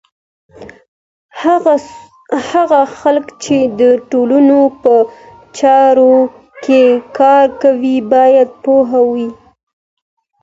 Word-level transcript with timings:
هغه 2.55 2.81
خلګ 2.99 3.25
چي 3.43 3.57
د 3.79 3.81
ټولنو 4.11 4.59
په 4.83 4.95
چارو 5.59 6.13
کي 6.63 6.83
کار 7.19 7.47
کوي، 7.61 7.97
باید 8.13 8.49
پوه 8.63 8.89
وي. 9.11 9.29